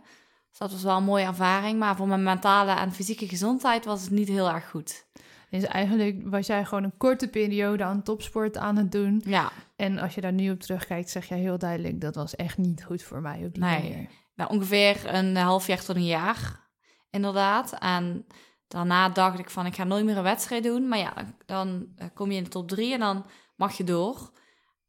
Dus 0.53 0.61
dat 0.61 0.73
was 0.73 0.83
wel 0.83 0.97
een 0.97 1.05
mooie 1.05 1.25
ervaring. 1.25 1.79
Maar 1.79 1.97
voor 1.97 2.09
mijn 2.09 2.23
mentale 2.23 2.73
en 2.73 2.93
fysieke 2.93 3.29
gezondheid 3.29 3.85
was 3.85 4.03
het 4.03 4.11
niet 4.11 4.29
heel 4.29 4.51
erg 4.51 4.71
goed. 4.71 5.07
Dus 5.51 5.65
eigenlijk 5.65 6.21
was 6.25 6.47
jij 6.47 6.65
gewoon 6.65 6.85
een 6.85 6.97
korte 6.97 7.29
periode 7.29 7.85
aan 7.85 8.03
topsport 8.03 8.57
aan 8.57 8.77
het 8.77 8.93
doen. 8.93 9.23
Ja, 9.25 9.53
En 9.77 9.99
als 9.99 10.15
je 10.15 10.21
daar 10.21 10.33
nu 10.33 10.51
op 10.51 10.61
terugkijkt, 10.61 11.11
zeg 11.11 11.29
je 11.29 11.35
heel 11.35 11.59
duidelijk... 11.59 12.01
dat 12.01 12.15
was 12.15 12.37
echt 12.37 12.59
niet 12.59 12.85
goed 12.85 13.03
voor 13.03 13.21
mij 13.21 13.45
op 13.45 13.55
die 13.55 13.63
Nee. 13.63 13.83
manier. 13.83 14.09
nou, 14.35 14.51
ongeveer 14.51 15.15
een 15.15 15.37
half 15.37 15.67
jaar 15.67 15.85
tot 15.85 15.97
een 15.97 16.05
jaar, 16.05 16.69
inderdaad. 17.11 17.73
En 17.79 18.27
daarna 18.69 19.09
dacht 19.09 19.39
ik 19.39 19.51
van, 19.51 19.67
ik 19.67 19.75
ga 19.75 19.85
nooit 19.85 20.05
meer 20.05 20.17
een 20.17 20.23
wedstrijd 20.23 20.63
doen. 20.63 20.89
Maar 20.89 20.99
ja, 20.99 21.13
dan 21.47 21.87
eh, 21.97 22.07
kom 22.15 22.31
je 22.31 22.37
in 22.37 22.45
de 22.45 22.51
top 22.51 22.69
drie 22.69 22.93
en 22.93 23.01
dan 23.01 23.25
mag 23.57 23.77
je 23.77 23.85
door. 23.85 24.31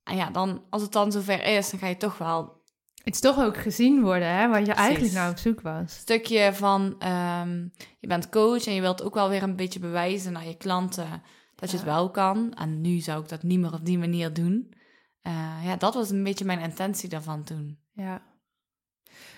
En 0.03 0.15
ja, 0.15 0.29
dan, 0.29 0.63
als 0.69 0.81
het 0.81 0.91
dan 0.91 1.11
zover 1.11 1.43
is, 1.43 1.69
dan 1.69 1.79
ga 1.79 1.87
je 1.87 1.97
toch 1.97 2.17
wel 2.17 2.61
Het 3.03 3.13
is 3.13 3.19
toch 3.19 3.39
ook 3.39 3.57
gezien 3.57 4.01
worden, 4.01 4.27
hè? 4.27 4.47
Waar 4.47 4.65
je 4.65 4.73
eigenlijk 4.73 5.13
naar 5.13 5.29
op 5.29 5.37
zoek 5.37 5.61
was. 5.61 5.93
stukje 5.93 6.53
van 6.53 6.95
ehm, 6.99 7.67
je 7.99 8.07
bent 8.07 8.29
coach 8.29 8.65
en 8.65 8.73
je 8.73 8.81
wilt 8.81 9.03
ook 9.03 9.13
wel 9.13 9.29
weer 9.29 9.43
een 9.43 9.55
beetje 9.55 9.79
bewijzen 9.79 10.31
naar 10.31 10.47
je 10.47 10.57
klanten 10.57 11.21
dat 11.55 11.71
je 11.71 11.77
het 11.77 11.85
wel 11.85 12.11
kan. 12.11 12.53
En 12.53 12.81
nu 12.81 12.99
zou 12.99 13.21
ik 13.21 13.29
dat 13.29 13.43
niet 13.43 13.59
meer 13.59 13.73
op 13.73 13.85
die 13.85 13.97
manier 13.97 14.33
doen. 14.33 14.73
Eh, 15.21 15.59
ja, 15.63 15.75
dat 15.75 15.93
was 15.93 16.09
een 16.09 16.23
beetje 16.23 16.45
mijn 16.45 16.59
intentie 16.59 17.09
daarvan 17.09 17.43
toen. 17.43 17.77
Ja. 17.93 18.21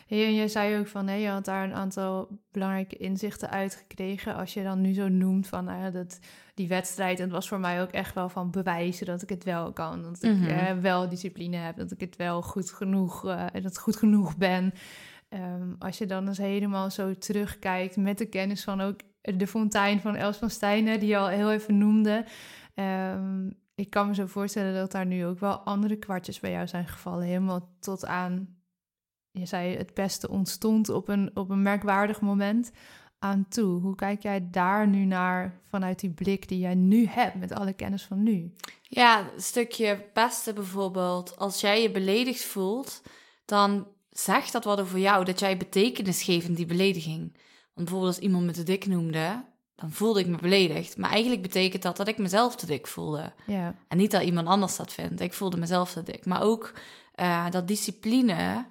Hey, 0.06 0.26
en 0.26 0.34
je 0.34 0.48
zei 0.48 0.80
ook 0.80 0.88
van, 0.88 1.08
hè, 1.08 1.14
je 1.16 1.28
had 1.28 1.46
daar 1.46 1.64
een 1.64 1.74
aantal 1.74 2.40
belangrijke 2.52 2.96
inzichten 2.98 3.50
uitgekregen. 3.50 4.36
Als 4.36 4.54
je 4.54 4.64
dan 4.64 4.82
nu 4.82 4.94
zo 4.94 5.08
noemt 5.08 5.48
van 5.48 5.66
nou 5.66 5.92
dat, 5.92 6.20
die 6.54 6.68
wedstrijd, 6.68 7.18
en 7.18 7.24
het 7.24 7.34
was 7.34 7.48
voor 7.48 7.60
mij 7.60 7.82
ook 7.82 7.92
echt 7.92 8.14
wel 8.16 8.30
van 8.30 8.52
bewijzen 8.52 9.06
dat 9.06 9.22
ik 9.22 9.30
het 9.30 9.44
wel 9.44 9.74
kan. 9.74 10.02
Dat 10.02 10.24
ik 10.24 10.32
Mhm. 10.38 10.46
eh, 10.50 10.78
wel 10.78 11.10
discipline 11.10 11.56
heb, 11.58 11.78
dat 11.78 11.92
ik 11.92 12.00
het 12.00 12.16
wel 12.16 12.42
goed 12.42 12.72
genoeg, 12.72 13.26
en 13.28 13.62
dat 13.62 13.72
ik 13.72 13.78
goed 13.78 13.96
genoeg 13.96 14.38
ben. 14.38 14.74
Ehm, 15.30 15.74
als 15.80 15.98
je 15.98 16.06
dan 16.06 16.28
eens 16.28 16.38
helemaal 16.38 16.92
zo 16.92 17.14
terugkijkt 17.14 17.98
met 17.98 18.18
de 18.18 18.26
kennis 18.26 18.64
van 18.64 18.82
ook 18.82 19.00
de 19.22 19.48
fontein 19.48 20.00
van 20.00 20.16
Els 20.16 20.38
van 20.38 20.50
Stijnen, 20.50 21.00
die 21.00 21.10
je 21.10 21.18
al 21.18 21.28
heel 21.28 21.52
even 21.52 21.78
noemde. 21.78 22.26
Ehm, 22.74 23.50
ik 23.76 23.90
kan 23.90 24.08
me 24.08 24.14
zo 24.16 24.26
voorstellen 24.26 24.74
dat 24.74 24.92
daar 24.92 25.06
nu 25.06 25.26
ook 25.26 25.40
wel 25.40 25.58
andere 25.60 25.96
kwartjes 25.96 26.40
bij 26.40 26.52
jou 26.52 26.68
zijn 26.68 26.88
gevallen. 26.88 27.26
Helemaal 27.26 27.70
tot 27.80 28.06
aan, 28.06 28.55
je 29.36 29.46
zei 29.46 29.78
het 29.78 29.94
beste 29.94 30.30
ontstond 30.30 30.90
op 30.90 31.08
een, 31.08 31.32
op 31.34 31.50
een 31.50 31.62
merkwaardig 31.62 32.22
moment 32.22 32.72
aan 33.20 33.46
toe. 33.50 33.82
Hoe 33.82 33.96
kijk 33.96 34.22
jij 34.22 34.48
daar 34.52 34.88
nu 34.88 35.06
naar 35.06 35.60
vanuit 35.70 36.00
die 36.00 36.10
blik 36.10 36.48
die 36.48 36.60
jij 36.60 36.76
nu 36.76 37.06
hebt 37.08 37.36
met 37.36 37.54
alle 37.54 37.74
kennis 37.74 38.04
van 38.04 38.24
nu? 38.24 38.54
Ja, 38.82 39.20
een 39.20 39.42
stukje 39.42 40.06
pesten 40.14 40.56
bijvoorbeeld. 40.56 41.38
Als 41.38 41.62
jij 41.62 41.82
je 41.82 41.92
beledigd 41.92 42.44
voelt, 42.44 43.02
dan 43.46 43.88
zegt 44.10 44.52
dat 44.52 44.64
wat 44.64 44.80
over 44.80 45.00
jou, 45.00 45.26
dat 45.26 45.40
jij 45.40 45.58
betekenis 45.58 46.24
geeft 46.24 46.48
in 46.48 46.54
die 46.54 46.66
belediging. 46.66 47.20
Want 47.74 47.88
bijvoorbeeld 47.88 48.16
als 48.16 48.24
iemand 48.24 48.46
me 48.46 48.52
te 48.52 48.64
dik 48.64 48.86
noemde, 48.86 49.44
dan 49.76 49.92
voelde 49.92 50.20
ik 50.20 50.28
me 50.28 50.38
beledigd. 50.38 50.98
Maar 50.98 51.12
eigenlijk 51.12 51.42
betekent 51.42 51.84
dat 51.84 51.98
dat 51.98 52.08
ik 52.08 52.18
mezelf 52.18 52.56
te 52.56 52.66
dik 52.66 52.88
voelde. 52.88 53.34
Ja, 53.46 53.76
En 53.88 53.98
niet 53.98 54.12
dat 54.12 54.24
iemand 54.24 54.48
anders 54.48 54.76
dat 54.76 54.94
vindt. 54.94 55.22
Ik 55.22 55.34
voelde 55.34 55.58
mezelf 55.58 55.92
te 55.92 56.04
dik. 56.04 56.26
Maar 56.26 56.42
ook 56.42 56.74
eh, 57.16 57.50
dat 57.50 57.68
discipline, 57.68 58.66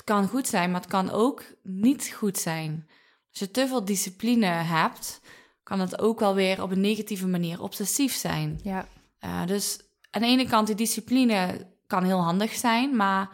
het 0.00 0.08
kan 0.08 0.28
goed 0.28 0.46
zijn, 0.46 0.70
maar 0.70 0.80
het 0.80 0.90
kan 0.90 1.10
ook 1.10 1.44
niet 1.62 2.12
goed 2.16 2.38
zijn. 2.38 2.88
Als 3.30 3.38
je 3.38 3.50
te 3.50 3.66
veel 3.68 3.84
discipline 3.84 4.46
hebt, 4.46 5.20
kan 5.62 5.80
het 5.80 6.00
ook 6.00 6.20
wel 6.20 6.34
weer 6.34 6.62
op 6.62 6.70
een 6.70 6.80
negatieve 6.80 7.26
manier 7.26 7.62
obsessief 7.62 8.14
zijn. 8.14 8.60
ja, 8.62 8.86
Uh, 9.24 9.46
dus 9.46 9.80
aan 10.10 10.20
de 10.20 10.26
ene 10.26 10.46
kant, 10.48 10.66
die 10.66 10.76
discipline 10.76 11.66
kan 11.86 12.04
heel 12.04 12.22
handig 12.22 12.52
zijn, 12.52 12.96
maar 12.96 13.30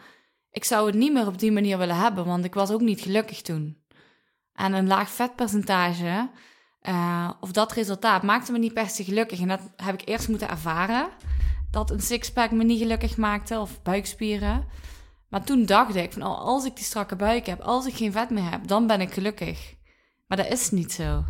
ik 0.51 0.63
zou 0.63 0.85
het 0.85 0.95
niet 0.95 1.13
meer 1.13 1.27
op 1.27 1.39
die 1.39 1.51
manier 1.51 1.77
willen 1.77 1.95
hebben, 1.95 2.25
want 2.25 2.45
ik 2.45 2.53
was 2.53 2.71
ook 2.71 2.81
niet 2.81 3.01
gelukkig 3.01 3.41
toen. 3.41 3.83
En 4.53 4.73
een 4.73 4.87
laag 4.87 5.09
vetpercentage, 5.09 6.29
uh, 6.81 7.31
of 7.39 7.51
dat 7.51 7.71
resultaat, 7.71 8.23
maakte 8.23 8.51
me 8.51 8.57
niet 8.57 8.73
per 8.73 8.89
se 8.89 9.03
gelukkig. 9.03 9.39
En 9.39 9.47
dat 9.47 9.61
heb 9.75 10.01
ik 10.01 10.07
eerst 10.07 10.27
moeten 10.27 10.49
ervaren, 10.49 11.09
dat 11.71 11.91
een 11.91 12.01
sixpack 12.01 12.51
me 12.51 12.63
niet 12.63 12.79
gelukkig 12.79 13.17
maakte, 13.17 13.59
of 13.59 13.81
buikspieren. 13.81 14.65
Maar 15.29 15.43
toen 15.43 15.65
dacht 15.65 15.95
ik 15.95 16.13
van, 16.13 16.23
oh, 16.23 16.39
als 16.39 16.65
ik 16.65 16.75
die 16.75 16.85
strakke 16.85 17.15
buik 17.15 17.45
heb, 17.45 17.59
als 17.59 17.85
ik 17.85 17.93
geen 17.93 18.11
vet 18.11 18.29
meer 18.29 18.49
heb, 18.51 18.67
dan 18.67 18.87
ben 18.87 19.01
ik 19.01 19.13
gelukkig. 19.13 19.75
Maar 20.27 20.37
dat 20.37 20.47
is 20.47 20.71
niet 20.71 20.91
zo. 20.91 21.23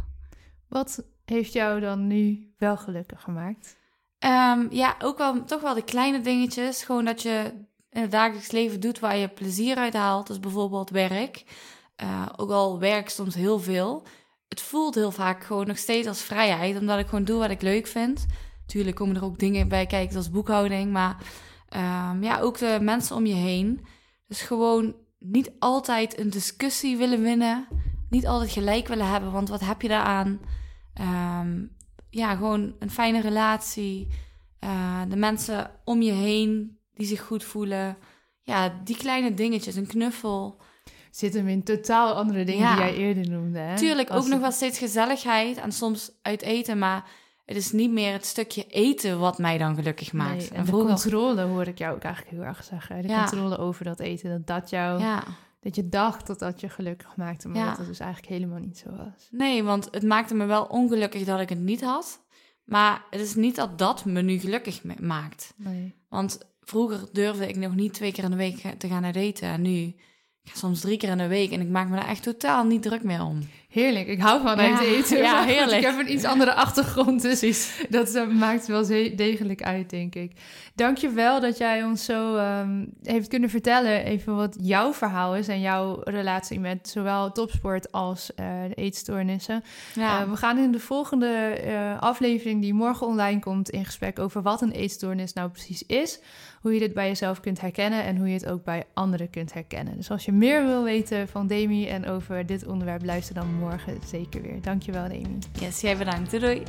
Wat 0.69 1.03
heeft 1.25 1.53
jou 1.53 1.79
dan 1.79 2.07
nu 2.07 2.53
wel 2.57 2.77
gelukkig 2.77 3.21
gemaakt? 3.21 3.77
Um, 4.19 4.67
ja, 4.71 4.95
ook 5.01 5.17
wel 5.17 5.43
toch 5.43 5.61
wel 5.61 5.73
de 5.73 5.83
kleine 5.83 6.21
dingetjes. 6.21 6.83
Gewoon 6.83 7.05
dat 7.05 7.21
je 7.21 7.65
in 7.89 8.01
het 8.01 8.11
dagelijks 8.11 8.51
leven 8.51 8.79
doet 8.79 8.99
waar 8.99 9.17
je 9.17 9.27
plezier 9.27 9.77
uit 9.77 9.93
haalt. 9.93 10.27
Dus 10.27 10.39
bijvoorbeeld 10.39 10.89
werk. 10.89 11.43
Uh, 12.03 12.25
ook 12.35 12.49
al 12.49 12.79
werk 12.79 13.09
soms 13.09 13.35
heel 13.35 13.59
veel. 13.59 14.03
Het 14.47 14.61
voelt 14.61 14.95
heel 14.95 15.11
vaak 15.11 15.43
gewoon 15.43 15.67
nog 15.67 15.77
steeds 15.77 16.07
als 16.07 16.21
vrijheid. 16.21 16.79
Omdat 16.79 16.99
ik 16.99 17.07
gewoon 17.07 17.23
doe 17.23 17.39
wat 17.39 17.49
ik 17.49 17.61
leuk 17.61 17.87
vind. 17.87 18.25
Tuurlijk 18.65 18.95
komen 18.95 19.15
er 19.15 19.23
ook 19.23 19.39
dingen 19.39 19.67
bij 19.67 19.85
kijken 19.85 20.11
zoals 20.11 20.29
boekhouding. 20.29 20.91
Maar 20.91 21.17
um, 21.75 22.23
ja, 22.23 22.39
ook 22.39 22.57
de 22.57 22.77
mensen 22.81 23.15
om 23.15 23.25
je 23.25 23.33
heen. 23.33 23.85
Dus 24.27 24.41
gewoon 24.41 24.95
niet 25.19 25.51
altijd 25.59 26.19
een 26.19 26.29
discussie 26.29 26.97
willen 26.97 27.21
winnen. 27.21 27.67
Niet 28.09 28.27
altijd 28.27 28.51
gelijk 28.51 28.87
willen 28.87 29.07
hebben. 29.07 29.31
Want 29.31 29.49
wat 29.49 29.59
heb 29.59 29.81
je 29.81 29.87
daaraan? 29.87 30.39
Um, 31.01 31.75
ja, 32.09 32.35
gewoon 32.35 32.75
een 32.79 32.91
fijne 32.91 33.21
relatie. 33.21 34.07
Uh, 34.63 35.01
de 35.09 35.15
mensen 35.15 35.71
om 35.83 36.01
je 36.01 36.11
heen 36.11 36.79
die 36.93 37.07
zich 37.07 37.21
goed 37.21 37.43
voelen. 37.43 37.97
Ja, 38.41 38.81
die 38.83 38.97
kleine 38.97 39.33
dingetjes, 39.33 39.75
een 39.75 39.87
knuffel. 39.87 40.61
Zit 41.11 41.33
hem 41.33 41.47
in 41.47 41.63
totaal 41.63 42.13
andere 42.13 42.43
dingen 42.43 42.61
ja. 42.61 42.75
die 42.75 42.83
jij 42.83 42.95
eerder 42.95 43.29
noemde. 43.29 43.59
Hè? 43.59 43.77
Tuurlijk, 43.77 44.09
Als 44.09 44.17
ook 44.17 44.23
het... 44.23 44.33
nog 44.33 44.41
wel 44.41 44.51
steeds 44.51 44.77
gezelligheid 44.77 45.57
en 45.57 45.71
soms 45.71 46.11
uit 46.21 46.41
eten. 46.41 46.77
Maar 46.77 47.09
het 47.47 47.57
is 47.57 47.71
niet 47.71 47.91
meer 47.91 48.13
het 48.13 48.25
stukje 48.25 48.65
eten 48.67 49.19
wat 49.19 49.37
mij 49.37 49.57
dan 49.57 49.75
gelukkig 49.75 50.13
maakt. 50.13 50.37
Nee, 50.37 50.49
en, 50.49 50.55
en 50.55 50.61
de 50.61 50.67
vroeger... 50.67 50.89
controle 50.89 51.41
hoor 51.41 51.67
ik 51.67 51.77
jou 51.77 51.95
ook 51.95 52.03
eigenlijk 52.03 52.35
heel 52.35 52.45
erg 52.45 52.63
zeggen. 52.63 53.01
De 53.01 53.07
ja. 53.07 53.19
controle 53.19 53.57
over 53.57 53.85
dat 53.85 53.99
eten, 53.99 54.29
dat 54.29 54.47
dat 54.47 54.69
jou... 54.69 55.01
Ja. 55.01 55.23
Dat 55.59 55.75
je 55.75 55.89
dacht 55.89 56.27
dat 56.27 56.39
dat 56.39 56.59
je 56.59 56.69
gelukkig 56.69 57.15
maakte, 57.15 57.47
maar 57.47 57.57
ja. 57.57 57.69
dat 57.69 57.77
het 57.77 57.87
dus 57.87 57.99
eigenlijk 57.99 58.33
helemaal 58.33 58.59
niet 58.59 58.77
zo 58.77 58.89
was. 58.89 59.27
Nee, 59.31 59.63
want 59.63 59.87
het 59.91 60.03
maakte 60.03 60.35
me 60.35 60.45
wel 60.45 60.63
ongelukkig 60.63 61.23
dat 61.23 61.39
ik 61.39 61.49
het 61.49 61.59
niet 61.59 61.81
had. 61.81 62.25
Maar 62.63 63.05
het 63.09 63.21
is 63.21 63.35
niet 63.35 63.55
dat 63.55 63.77
dat 63.77 64.05
me 64.05 64.21
nu 64.21 64.39
gelukkig 64.39 64.83
maakt. 64.99 65.53
Nee. 65.57 65.95
Want 66.09 66.37
vroeger 66.61 67.09
durfde 67.11 67.47
ik 67.47 67.55
nog 67.55 67.75
niet 67.75 67.93
twee 67.93 68.11
keer 68.11 68.23
in 68.23 68.31
de 68.31 68.37
week 68.37 68.73
te 68.77 68.87
gaan 68.87 69.01
naar 69.01 69.13
daten. 69.13 69.47
En 69.47 69.61
nu 69.61 69.95
ik 70.43 70.53
ga 70.53 70.57
soms 70.57 70.81
drie 70.81 70.97
keer 70.97 71.09
in 71.09 71.17
de 71.17 71.27
week. 71.27 71.51
En 71.51 71.61
ik 71.61 71.69
maak 71.69 71.89
me 71.89 71.95
daar 71.95 72.07
echt 72.07 72.23
totaal 72.23 72.63
niet 72.63 72.81
druk 72.81 73.03
meer 73.03 73.23
om. 73.23 73.39
Heerlijk. 73.67 74.07
Ik 74.07 74.19
hou 74.21 74.41
van 74.41 74.57
Ja, 74.57 74.77
uit 74.77 74.87
eten. 74.87 75.17
ja, 75.17 75.43
heerlijk. 75.53 75.77
Ik 75.77 75.85
heb 75.85 75.99
een 75.99 76.11
iets 76.11 76.23
andere 76.23 76.53
achtergrond, 76.53 77.21
dus 77.21 77.71
dat 77.89 78.13
eh, 78.15 78.27
maakt 78.27 78.67
wel 78.67 78.85
degelijk 79.15 79.63
uit, 79.63 79.89
denk 79.89 80.15
ik. 80.15 80.31
Dank 80.75 80.97
je 80.97 81.09
wel 81.09 81.39
dat 81.39 81.57
jij 81.57 81.83
ons 81.83 82.05
zo 82.05 82.35
ehm, 82.35 82.85
heeft 83.03 83.27
kunnen 83.27 83.49
vertellen... 83.49 84.03
even 84.03 84.35
wat 84.35 84.57
jouw 84.61 84.93
verhaal 84.93 85.35
is 85.35 85.47
en 85.47 85.61
jouw 85.61 86.01
relatie 86.03 86.59
met 86.59 86.89
zowel 86.89 87.31
topsport 87.31 87.91
als 87.91 88.33
eh, 88.35 88.45
de 88.67 88.73
eetstoornissen. 88.73 89.63
Ja, 89.95 90.21
Eh, 90.21 90.29
we 90.29 90.35
gaan 90.35 90.57
in 90.57 90.71
de 90.71 90.79
volgende 90.79 91.57
aflevering, 91.99 92.61
die 92.61 92.73
morgen 92.73 93.07
online 93.07 93.39
komt, 93.39 93.69
in 93.69 93.85
gesprek 93.85 94.19
over 94.19 94.41
wat 94.41 94.61
een 94.61 94.71
eetstoornis 94.71 95.33
nou 95.33 95.49
precies 95.49 95.83
is. 95.83 96.19
Hoe 96.61 96.73
je 96.73 96.79
dit 96.79 96.93
bij 96.93 97.07
jezelf 97.07 97.39
kunt 97.39 97.61
herkennen 97.61 98.03
en 98.03 98.17
hoe 98.17 98.27
je 98.27 98.33
het 98.33 98.47
ook 98.47 98.63
bij 98.63 98.83
anderen 98.93 99.29
kunt 99.29 99.53
herkennen. 99.53 99.95
Dus 99.97 100.11
als 100.11 100.25
je 100.25 100.31
meer 100.31 100.65
wil 100.65 100.83
weten 100.83 101.27
van 101.27 101.47
Demi 101.47 101.87
en 101.87 102.07
over 102.07 102.45
dit 102.45 102.65
onderwerp, 102.65 103.05
luister 103.05 103.35
dan 103.35 103.53
morgen 103.53 103.97
zeker 104.05 104.41
weer. 104.41 104.61
Dankjewel, 104.61 105.07
Demi. 105.07 105.37
yes, 105.59 105.81
jij 105.81 105.97
bedankt. 105.97 106.31
Doei, 106.31 106.41
doei. 106.41 106.63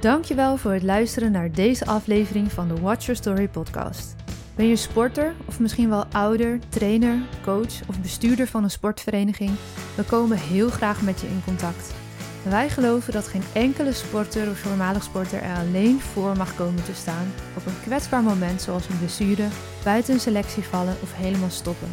Dankjewel 0.00 0.56
voor 0.56 0.72
het 0.72 0.82
luisteren 0.82 1.32
naar 1.32 1.52
deze 1.52 1.86
aflevering 1.86 2.52
van 2.52 2.68
de 2.68 2.80
Watch 2.80 3.04
Your 3.06 3.20
Story 3.20 3.48
podcast. 3.48 4.14
Ben 4.56 4.66
je 4.66 4.76
sporter 4.76 5.34
of 5.46 5.60
misschien 5.60 5.88
wel 5.88 6.04
ouder, 6.04 6.58
trainer, 6.68 7.18
coach 7.42 7.88
of 7.88 8.00
bestuurder 8.00 8.46
van 8.46 8.62
een 8.62 8.70
sportvereniging? 8.70 9.50
We 9.96 10.02
komen 10.02 10.38
heel 10.38 10.68
graag 10.68 11.02
met 11.02 11.20
je 11.20 11.26
in 11.26 11.42
contact. 11.44 11.99
Wij 12.42 12.68
geloven 12.68 13.12
dat 13.12 13.28
geen 13.28 13.42
enkele 13.52 13.92
sporter 13.92 14.50
of 14.50 14.58
voormalig 14.58 15.02
sporter 15.02 15.42
er 15.42 15.56
alleen 15.56 16.00
voor 16.00 16.36
mag 16.36 16.54
komen 16.54 16.84
te 16.84 16.94
staan 16.94 17.32
op 17.56 17.66
een 17.66 17.80
kwetsbaar 17.82 18.22
moment 18.22 18.62
zoals 18.62 18.88
een 18.88 18.98
blessure, 18.98 19.48
buiten 19.84 20.14
een 20.14 20.20
selectie 20.20 20.62
vallen 20.62 20.96
of 21.02 21.14
helemaal 21.14 21.50
stoppen. 21.50 21.88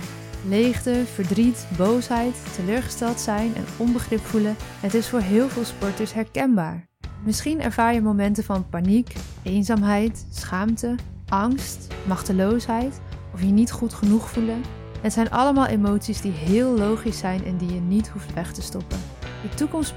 Leegte, 0.47 1.03
verdriet, 1.13 1.67
boosheid, 1.77 2.35
teleurgesteld 2.55 3.19
zijn 3.19 3.55
en 3.55 3.65
onbegrip 3.77 4.19
voelen, 4.19 4.55
het 4.79 4.93
is 4.93 5.09
voor 5.09 5.19
heel 5.19 5.49
veel 5.49 5.65
sporters 5.65 6.13
herkenbaar. 6.13 6.87
Misschien 7.23 7.61
ervaar 7.61 7.93
je 7.93 8.01
momenten 8.01 8.43
van 8.43 8.69
paniek, 8.69 9.13
eenzaamheid, 9.43 10.25
schaamte, 10.31 10.95
angst, 11.27 11.87
machteloosheid 12.05 12.99
of 13.33 13.41
je 13.41 13.47
niet 13.47 13.71
goed 13.71 13.93
genoeg 13.93 14.29
voelen. 14.29 14.61
Het 15.01 15.13
zijn 15.13 15.31
allemaal 15.31 15.65
emoties 15.65 16.21
die 16.21 16.31
heel 16.31 16.77
logisch 16.77 17.17
zijn 17.17 17.45
en 17.45 17.57
die 17.57 17.73
je 17.73 17.79
niet 17.79 18.07
hoeft 18.09 18.33
weg 18.33 18.53
te 18.53 18.61
stoppen. 18.61 19.06
Je 19.41 19.49
toekomst 19.49 19.93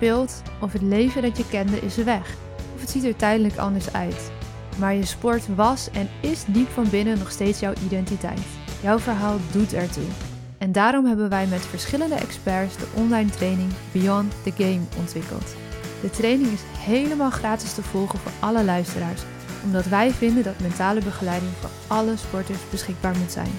of 0.60 0.72
het 0.72 0.82
leven 0.82 1.22
dat 1.22 1.36
je 1.36 1.48
kende 1.48 1.80
is 1.80 1.96
weg. 1.96 2.34
Of 2.74 2.80
het 2.80 2.90
ziet 2.90 3.04
er 3.04 3.16
tijdelijk 3.16 3.56
anders 3.56 3.92
uit. 3.92 4.30
Maar 4.78 4.94
je 4.94 5.04
sport 5.04 5.54
was 5.54 5.90
en 5.90 6.08
is 6.20 6.44
diep 6.46 6.68
van 6.68 6.90
binnen 6.90 7.18
nog 7.18 7.30
steeds 7.30 7.60
jouw 7.60 7.72
identiteit. 7.84 8.40
Jouw 8.82 8.98
verhaal 8.98 9.36
doet 9.52 9.72
ertoe. 9.72 10.04
En 10.58 10.72
daarom 10.72 11.04
hebben 11.04 11.28
wij 11.28 11.46
met 11.46 11.60
verschillende 11.60 12.14
experts 12.14 12.76
de 12.76 12.86
online 12.94 13.30
training 13.30 13.72
Beyond 13.92 14.32
the 14.42 14.52
Game 14.56 14.80
ontwikkeld. 14.98 15.54
De 16.00 16.10
training 16.10 16.52
is 16.52 16.60
helemaal 16.78 17.30
gratis 17.30 17.74
te 17.74 17.82
volgen 17.82 18.18
voor 18.18 18.32
alle 18.40 18.64
luisteraars, 18.64 19.22
omdat 19.64 19.86
wij 19.86 20.10
vinden 20.10 20.42
dat 20.42 20.60
mentale 20.60 21.00
begeleiding 21.00 21.52
voor 21.60 21.70
alle 21.86 22.16
sporters 22.16 22.58
beschikbaar 22.70 23.16
moet 23.18 23.32
zijn. 23.32 23.52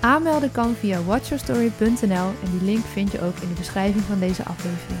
Aanmelden 0.00 0.52
kan 0.52 0.74
via 0.74 1.02
watchyourstory.nl 1.02 2.28
en 2.42 2.50
die 2.50 2.62
link 2.62 2.84
vind 2.84 3.12
je 3.12 3.22
ook 3.22 3.36
in 3.36 3.48
de 3.48 3.54
beschrijving 3.54 4.04
van 4.04 4.18
deze 4.18 4.44
aflevering. 4.44 5.00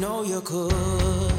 know 0.00 0.22
you 0.22 0.40
could. 0.40 1.29